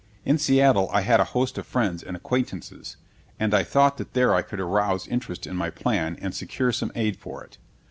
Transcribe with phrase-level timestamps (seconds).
[0.25, 2.97] In Seattle I had a host of friends and acquaintances,
[3.39, 6.91] and I thought that there I could arouse interest in my plan and secure some
[6.95, 7.59] aid for it.